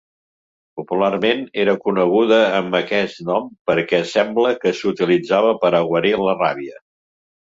[0.79, 6.83] Popularment, era coneguda amb aquest nom perquè sembla que s'utilitzava per a guarir la ràbia.